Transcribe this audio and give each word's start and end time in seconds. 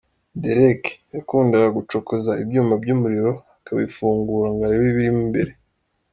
Derek: 0.41 0.83
Yakundaga 1.15 1.67
gucokoza 1.77 2.31
ibyuma 2.43 2.73
by’umuriro, 2.83 3.31
akabifungura 3.59 4.47
ngo 4.51 4.61
arebe 4.63 4.85
ibirimo 4.91 5.19
imbere. 5.27 5.51